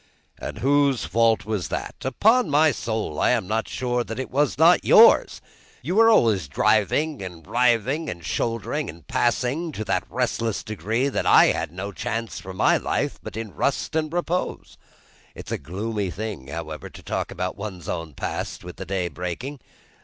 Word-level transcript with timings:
"And 0.39 0.57
whose 0.57 1.05
fault 1.05 1.45
was 1.45 1.67
that?" 1.67 1.93
"Upon 2.03 2.49
my 2.49 2.71
soul, 2.71 3.19
I 3.19 3.29
am 3.29 3.47
not 3.47 3.67
sure 3.67 4.03
that 4.03 4.17
it 4.17 4.31
was 4.31 4.57
not 4.57 4.83
yours. 4.83 5.41
You 5.83 5.93
were 5.93 6.09
always 6.09 6.47
driving 6.47 7.21
and 7.21 7.45
riving 7.45 8.09
and 8.09 8.25
shouldering 8.25 8.89
and 8.89 9.05
passing, 9.05 9.71
to 9.73 9.85
that 9.85 10.07
restless 10.09 10.63
degree 10.63 11.07
that 11.09 11.27
I 11.27 11.53
had 11.53 11.71
no 11.71 11.91
chance 11.91 12.39
for 12.39 12.51
my 12.51 12.77
life 12.77 13.19
but 13.21 13.37
in 13.37 13.53
rust 13.53 13.95
and 13.95 14.11
repose. 14.11 14.75
It's 15.35 15.51
a 15.51 15.59
gloomy 15.59 16.09
thing, 16.09 16.47
however, 16.47 16.89
to 16.89 17.03
talk 17.03 17.29
about 17.29 17.55
one's 17.55 17.87
own 17.87 18.15
past, 18.15 18.63
with 18.63 18.77
the 18.77 18.87
day 18.87 19.07
breaking. 19.07 19.59